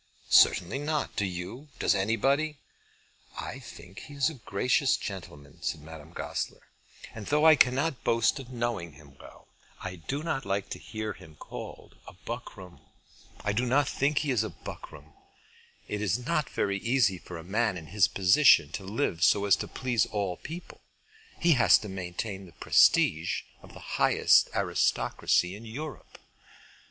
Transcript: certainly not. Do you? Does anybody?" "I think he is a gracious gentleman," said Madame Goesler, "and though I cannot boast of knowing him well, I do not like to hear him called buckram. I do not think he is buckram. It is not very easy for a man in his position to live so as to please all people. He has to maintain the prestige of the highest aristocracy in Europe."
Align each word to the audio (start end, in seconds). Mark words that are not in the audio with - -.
certainly 0.31 0.79
not. 0.79 1.15
Do 1.15 1.25
you? 1.27 1.67
Does 1.77 1.93
anybody?" 1.93 2.57
"I 3.37 3.59
think 3.59 3.99
he 3.99 4.15
is 4.15 4.31
a 4.31 4.45
gracious 4.49 4.97
gentleman," 4.97 5.61
said 5.61 5.81
Madame 5.83 6.11
Goesler, 6.11 6.71
"and 7.13 7.27
though 7.27 7.45
I 7.45 7.55
cannot 7.55 8.03
boast 8.03 8.39
of 8.39 8.49
knowing 8.49 8.93
him 8.93 9.15
well, 9.19 9.47
I 9.79 9.97
do 9.97 10.23
not 10.23 10.43
like 10.43 10.71
to 10.71 10.79
hear 10.79 11.13
him 11.13 11.35
called 11.35 11.97
buckram. 12.25 12.79
I 13.41 13.53
do 13.53 13.63
not 13.63 13.87
think 13.87 14.17
he 14.17 14.31
is 14.31 14.41
buckram. 14.41 15.13
It 15.87 16.01
is 16.01 16.17
not 16.17 16.49
very 16.49 16.79
easy 16.79 17.19
for 17.19 17.37
a 17.37 17.43
man 17.43 17.77
in 17.77 17.85
his 17.85 18.07
position 18.07 18.71
to 18.71 18.83
live 18.83 19.23
so 19.23 19.45
as 19.45 19.55
to 19.57 19.67
please 19.67 20.07
all 20.07 20.35
people. 20.35 20.81
He 21.39 21.51
has 21.51 21.77
to 21.77 21.87
maintain 21.87 22.47
the 22.47 22.53
prestige 22.53 23.43
of 23.61 23.73
the 23.75 23.79
highest 24.01 24.49
aristocracy 24.55 25.55
in 25.55 25.63
Europe." 25.65 26.17